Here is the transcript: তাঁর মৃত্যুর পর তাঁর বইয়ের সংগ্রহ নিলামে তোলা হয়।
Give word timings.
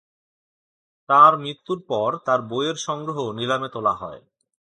তাঁর 1.09 1.33
মৃত্যুর 1.37 1.79
পর 1.87 2.09
তাঁর 2.25 2.39
বইয়ের 2.41 2.77
সংগ্রহ 2.77 3.17
নিলামে 3.31 3.69
তোলা 3.69 3.93
হয়। 3.93 4.21